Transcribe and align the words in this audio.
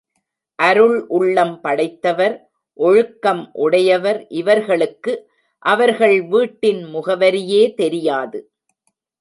அருள் 0.59 0.95
உள்ளம் 1.07 1.61
படைத்தவர், 1.61 2.35
ஒழுக்கம் 2.79 3.49
உடையவர் 3.53 4.25
இவர்களுக்கு 4.31 5.13
அவர்கள் 5.65 6.17
வீட்டின் 6.27 6.81
முகவரியே 6.95 7.63
தெரியாது. 7.73 8.39